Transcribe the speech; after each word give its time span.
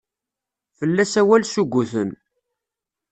Fell-as 0.77 1.13
awal 1.21 1.43
suguten. 1.47 2.09